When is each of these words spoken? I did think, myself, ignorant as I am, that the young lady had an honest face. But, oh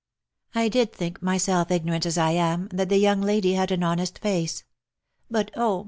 I 0.55 0.67
did 0.67 0.91
think, 0.91 1.21
myself, 1.21 1.69
ignorant 1.69 2.07
as 2.07 2.17
I 2.17 2.31
am, 2.31 2.69
that 2.69 2.89
the 2.89 2.97
young 2.97 3.21
lady 3.21 3.53
had 3.53 3.69
an 3.71 3.83
honest 3.83 4.17
face. 4.17 4.63
But, 5.29 5.51
oh 5.55 5.79